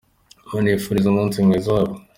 bakanabifuriza 0.45 1.07
umunsi 1.09 1.35
mwiza 1.45 1.69
wabo. 1.75 1.95